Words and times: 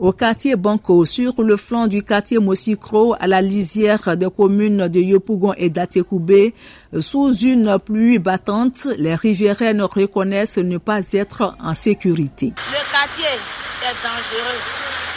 Au 0.00 0.14
quartier 0.14 0.56
Banco, 0.56 1.04
sur 1.04 1.42
le 1.42 1.58
flanc 1.58 1.86
du 1.86 2.02
quartier 2.02 2.38
Mosikro, 2.38 3.14
à 3.20 3.26
la 3.26 3.42
lisière 3.42 4.16
des 4.16 4.30
communes 4.34 4.88
de 4.88 4.98
Yopougon 4.98 5.52
et 5.58 5.68
d'Atekoubé, 5.68 6.54
sous 6.98 7.34
une 7.34 7.78
pluie 7.78 8.18
battante, 8.18 8.88
les 8.96 9.14
riveraines 9.14 9.82
reconnaissent 9.82 10.56
ne 10.56 10.78
pas 10.78 11.00
être 11.12 11.54
en 11.62 11.74
sécurité. 11.74 12.54
Le 12.70 12.90
quartier, 12.90 13.38
c'est 13.82 13.94
dangereux. 14.02 14.60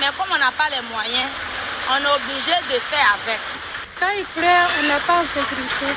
Mais 0.01 0.07
comme 0.17 0.27
on 0.35 0.39
n'a 0.39 0.51
pas 0.51 0.67
les 0.67 0.85
moyens, 0.91 1.31
on 1.89 1.95
est 1.95 2.13
obligé 2.13 2.51
de 2.67 2.77
faire 2.77 3.15
avec. 3.23 3.39
Quand 3.97 4.11
il 4.17 4.25
pleut, 4.25 4.43
on 4.43 4.87
n'est 4.87 5.05
pas 5.07 5.21
en 5.21 5.25
sécurité 5.25 5.95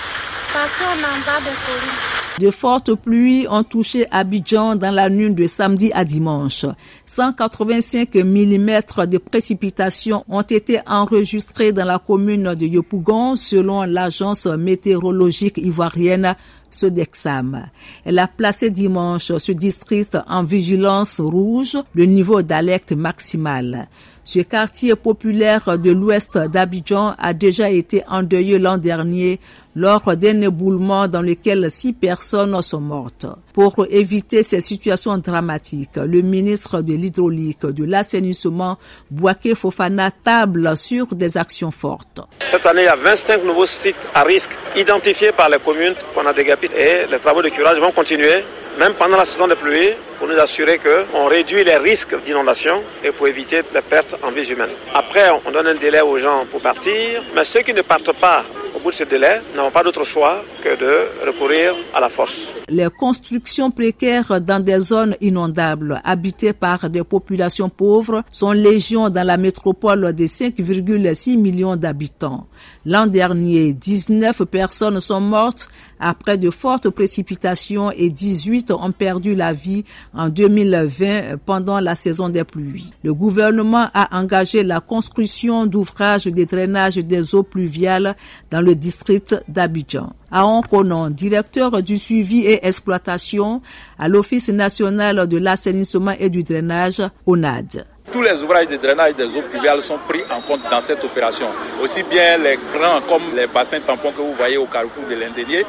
parce 0.52 0.70
qu'on 0.76 0.84
en 0.84 1.18
bas 1.26 1.40
de 1.40 1.50
folie. 1.50 2.27
De 2.38 2.52
fortes 2.52 2.94
pluies 2.94 3.48
ont 3.50 3.64
touché 3.64 4.06
Abidjan 4.12 4.76
dans 4.76 4.92
la 4.92 5.10
nuit 5.10 5.34
de 5.34 5.46
samedi 5.48 5.90
à 5.92 6.04
dimanche. 6.04 6.66
185 7.06 8.14
mm 8.14 9.06
de 9.08 9.18
précipitations 9.18 10.24
ont 10.28 10.42
été 10.42 10.78
enregistrées 10.86 11.72
dans 11.72 11.84
la 11.84 11.98
commune 11.98 12.54
de 12.54 12.64
Yopougon 12.64 13.34
selon 13.34 13.82
l'agence 13.82 14.46
météorologique 14.46 15.58
ivoirienne 15.58 16.36
Sodexam. 16.70 17.66
Elle 18.04 18.18
a 18.18 18.28
placé 18.28 18.70
dimanche 18.70 19.32
ce 19.36 19.52
district 19.52 20.18
en 20.28 20.42
vigilance 20.42 21.20
rouge, 21.20 21.76
le 21.94 22.04
niveau 22.04 22.42
d'alerte 22.42 22.92
maximal. 22.92 23.88
Ce 24.28 24.40
quartier 24.40 24.94
populaire 24.94 25.78
de 25.78 25.90
l'ouest 25.90 26.36
d'Abidjan 26.36 27.14
a 27.18 27.32
déjà 27.32 27.70
été 27.70 28.04
endeuillé 28.10 28.58
l'an 28.58 28.76
dernier 28.76 29.40
lors 29.74 30.16
d'un 30.16 30.42
éboulement 30.42 31.08
dans 31.08 31.22
lequel 31.22 31.70
six 31.70 31.94
personnes 31.94 32.60
sont 32.60 32.80
mortes. 32.80 33.24
Pour 33.54 33.86
éviter 33.88 34.42
ces 34.42 34.60
situations 34.60 35.16
dramatiques, 35.16 35.96
le 35.96 36.20
ministre 36.20 36.82
de 36.82 36.92
l'Hydraulique, 36.92 37.64
de 37.64 37.84
l'Assainissement, 37.84 38.76
Bouaké 39.10 39.54
Fofana, 39.54 40.10
table 40.10 40.76
sur 40.76 41.06
des 41.14 41.38
actions 41.38 41.70
fortes. 41.70 42.20
Cette 42.50 42.66
année, 42.66 42.82
il 42.82 42.86
y 42.86 42.88
a 42.88 42.96
25 42.96 43.44
nouveaux 43.44 43.66
sites 43.66 44.08
à 44.14 44.24
risque 44.24 44.50
identifiés 44.76 45.32
par 45.32 45.48
les 45.48 45.58
communes 45.58 45.94
qu'on 46.14 46.26
a 46.26 46.34
et 46.64 47.06
les 47.10 47.18
travaux 47.18 47.42
de 47.42 47.48
curage 47.48 47.78
vont 47.78 47.92
continuer 47.92 48.42
même 48.78 48.94
pendant 48.94 49.16
la 49.16 49.24
saison 49.24 49.48
de 49.48 49.54
pluie, 49.54 49.90
pour 50.18 50.28
nous 50.28 50.38
assurer 50.38 50.78
qu'on 50.78 51.26
réduit 51.26 51.64
les 51.64 51.76
risques 51.76 52.14
d'inondation 52.24 52.82
et 53.02 53.10
pour 53.10 53.26
éviter 53.26 53.62
les 53.74 53.82
pertes 53.82 54.14
en 54.22 54.30
vie 54.30 54.48
humaine. 54.52 54.70
Après, 54.94 55.30
on 55.44 55.50
donne 55.50 55.66
un 55.66 55.74
délai 55.74 56.00
aux 56.00 56.18
gens 56.18 56.46
pour 56.50 56.60
partir, 56.60 57.22
mais 57.34 57.44
ceux 57.44 57.60
qui 57.60 57.74
ne 57.74 57.82
partent 57.82 58.12
pas 58.12 58.44
au 58.74 58.78
bout 58.78 58.90
de 58.90 58.94
ce 58.96 59.04
délai 59.04 59.40
n'ont 59.56 59.70
pas 59.70 59.82
d'autre 59.82 60.04
choix 60.04 60.44
que 60.62 60.76
de 60.78 61.26
recourir 61.26 61.74
à 61.94 62.00
la 62.00 62.08
force. 62.08 62.52
Les 62.68 62.88
constructions 62.90 63.70
précaires 63.70 64.40
dans 64.40 64.62
des 64.62 64.78
zones 64.80 65.16
inondables 65.20 66.00
habitées 66.04 66.52
par 66.52 66.88
des 66.90 67.04
populations 67.04 67.68
pauvres 67.68 68.22
sont 68.30 68.52
légion 68.52 69.08
dans 69.08 69.26
la 69.26 69.36
métropole 69.36 70.12
de 70.12 70.24
5,6 70.24 71.36
millions 71.38 71.76
d'habitants. 71.76 72.46
L'an 72.84 73.06
dernier, 73.06 73.72
19 73.72 74.44
personnes 74.44 75.00
sont 75.00 75.20
mortes 75.20 75.68
après 76.00 76.38
de 76.38 76.50
fortes 76.50 76.90
précipitations 76.90 77.90
et 77.90 78.10
18 78.10 78.70
ont 78.70 78.92
perdu 78.92 79.34
la 79.34 79.52
vie 79.52 79.84
en 80.14 80.28
2020 80.28 81.38
pendant 81.44 81.80
la 81.80 81.94
saison 81.94 82.28
des 82.28 82.44
pluies. 82.44 82.92
Le 83.02 83.14
gouvernement 83.14 83.88
a 83.94 84.16
engagé 84.18 84.62
la 84.62 84.80
construction 84.80 85.66
d'ouvrages 85.66 86.24
de 86.24 86.44
drainage 86.44 86.96
des 86.96 87.34
eaux 87.34 87.42
pluviales 87.42 88.14
dans 88.50 88.60
le 88.60 88.74
district 88.74 89.36
d'Abidjan. 89.48 90.12
Aon 90.30 90.62
Konon, 90.62 91.10
directeur 91.10 91.82
du 91.82 91.96
suivi 91.96 92.46
et 92.46 92.66
exploitation 92.66 93.62
à 93.98 94.08
l'Office 94.08 94.50
national 94.50 95.26
de 95.26 95.38
l'assainissement 95.38 96.14
et 96.18 96.28
du 96.28 96.42
drainage, 96.42 97.02
ONAD. 97.26 97.86
Tous 98.12 98.22
les 98.22 98.42
ouvrages 98.42 98.68
de 98.68 98.76
drainage 98.76 99.16
des 99.16 99.24
eaux 99.24 99.42
pluviales 99.50 99.82
sont 99.82 99.98
pris 100.08 100.22
en 100.30 100.40
compte 100.40 100.60
dans 100.70 100.80
cette 100.80 101.02
opération. 101.04 101.46
Aussi 101.82 102.02
bien 102.02 102.38
les 102.38 102.58
grands 102.74 103.00
comme 103.08 103.22
les 103.34 103.46
bassins 103.46 103.80
tampons 103.80 104.12
que 104.12 104.22
vous 104.22 104.34
voyez 104.34 104.56
au 104.56 104.66
carrefour 104.66 105.04
de 105.08 105.14
l'Indénier, 105.14 105.64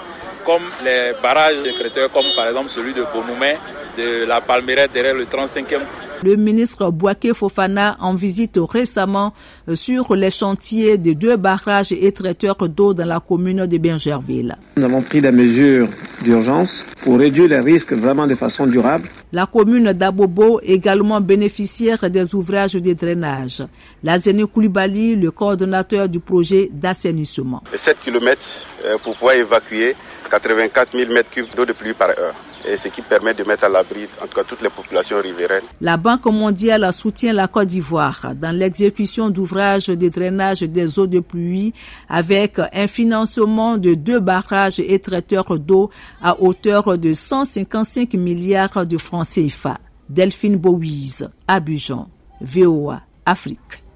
comme 0.46 0.64
les 0.84 1.14
barrages 1.22 1.62
de 1.64 1.72
créateurs 1.72 2.12
comme 2.12 2.26
par 2.36 2.48
exemple 2.48 2.70
celui 2.70 2.94
de 2.94 3.04
Bonoumen, 3.14 3.58
de 3.98 4.26
la 4.26 4.42
Palmeraie 4.42 4.88
derrière 4.88 5.16
le 5.16 5.26
35e 5.26 5.82
le 6.24 6.36
ministre 6.36 6.92
Boaké 6.92 7.34
Fofana 7.34 7.98
en 8.00 8.14
visite 8.14 8.60
récemment 8.70 9.34
euh, 9.68 9.76
sur 9.76 10.16
les 10.16 10.30
chantiers 10.30 10.98
de 10.98 11.14
deux 11.14 11.38
barrages 11.38 11.92
et 11.92 12.12
traiteurs 12.12 12.68
d'eau 12.70 12.94
dans 12.94 13.06
la 13.06 13.20
commune 13.20 13.66
de 13.66 13.78
Bergerville. 13.78 14.58
Nous 14.78 14.84
avons 14.86 15.02
pris 15.02 15.22
des 15.22 15.32
mesures 15.32 15.90
d'urgence 16.24 16.86
pour 17.02 17.18
réduire 17.20 17.48
les 17.48 17.60
risques 17.60 17.94
vraiment 17.94 18.28
de 18.28 18.36
façon 18.36 18.66
durable. 18.68 19.10
La 19.32 19.46
commune 19.46 19.94
d'Abobo 19.94 20.60
également 20.64 21.22
bénéficiaire 21.22 22.10
des 22.10 22.34
ouvrages 22.36 22.74
de 22.74 22.94
drainage. 22.94 23.64
Lazene 24.04 24.46
Koulibaly, 24.48 25.16
le 25.16 25.32
coordonnateur 25.32 26.10
du 26.10 26.20
projet 26.20 26.70
d'assainissement. 26.72 27.62
7 27.74 27.98
km 28.04 28.68
euh, 28.86 28.98
pour 29.04 29.16
pouvoir 29.16 29.36
évacuer 29.36 29.96
84 30.30 30.98
000 30.98 31.12
m3 31.12 31.56
d'eau 31.56 31.66
de 31.66 31.74
pluie 31.74 31.94
par 31.94 32.10
heure 32.10 32.36
et 32.68 32.78
ce 32.78 32.88
qui 32.90 33.02
permet 33.02 33.34
de 33.34 33.44
mettre 33.44 33.66
à 33.66 33.70
l'abri 33.70 34.08
en 34.22 34.28
tout 34.28 34.36
cas 34.36 34.44
toutes 34.44 34.62
les 34.62 34.70
populations 34.70 35.18
riveraines. 35.22 35.64
La 35.82 35.98
Banque 35.98 36.26
mondiale 36.26 36.92
soutient 36.94 37.34
la 37.34 37.48
Côte 37.48 37.68
d'Ivoire 37.68 38.34
dans 38.36 38.52
l'exécution 38.56 39.30
d'ouvrages 39.30 39.88
de 39.88 40.10
drainage 40.10 40.62
des 40.62 41.00
eaux 41.00 41.08
de 41.08 41.20
pluie 41.20 41.74
avec 42.10 42.60
un 42.74 42.88
financement 42.88 43.78
de 43.78 43.94
deux 43.94 44.20
barrages 44.20 44.80
et 44.80 45.00
traiteurs 45.00 45.58
d'eau 45.60 45.90
à 46.22 46.40
hauteur 46.42 46.98
de 46.98 47.14
155 47.14 48.14
milliards 48.14 48.86
de 48.86 48.98
francs 48.98 49.28
CFA. 49.28 49.78
Delphine 50.10 50.58
Bouise, 50.58 51.30
Abidjan, 51.48 52.10
VOA, 52.42 53.02
Afrique. 53.26 53.84